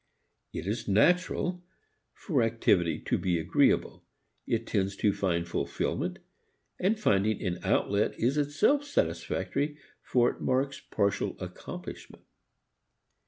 It 0.51 0.65
is 0.65 0.87
"natural" 0.87 1.63
for 2.15 2.41
activity 2.41 2.97
to 3.01 3.19
be 3.19 3.37
agreeable. 3.37 4.03
It 4.47 4.65
tends 4.65 4.95
to 4.95 5.13
find 5.13 5.47
fulfilment, 5.47 6.17
and 6.79 6.99
finding 6.99 7.39
an 7.43 7.59
outlet 7.63 8.19
is 8.19 8.35
itself 8.35 8.83
satisfactory, 8.83 9.77
for 10.01 10.31
it 10.31 10.41
marks 10.41 10.79
partial 10.79 11.37
accomplishment. 11.39 12.23